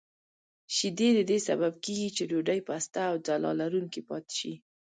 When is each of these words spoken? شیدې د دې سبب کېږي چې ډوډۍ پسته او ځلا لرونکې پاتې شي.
شیدې 0.75 1.09
د 1.17 1.19
دې 1.29 1.37
سبب 1.47 1.73
کېږي 1.83 2.09
چې 2.15 2.23
ډوډۍ 2.29 2.59
پسته 2.67 3.01
او 3.11 3.15
ځلا 3.27 3.51
لرونکې 3.61 4.01
پاتې 4.09 4.33
شي. 4.39 4.53